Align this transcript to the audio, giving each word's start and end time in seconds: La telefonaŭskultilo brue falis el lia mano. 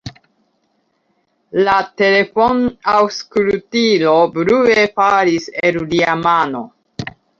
La 1.67 1.75
telefonaŭskultilo 2.01 4.15
brue 4.39 4.87
falis 4.97 5.47
el 5.69 5.79
lia 5.93 6.17
mano. 6.25 6.65